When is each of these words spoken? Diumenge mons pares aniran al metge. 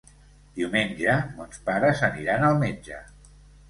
Diumenge 0.55 1.19
mons 1.37 1.63
pares 1.69 2.05
aniran 2.11 2.51
al 2.53 2.63
metge. 2.69 3.09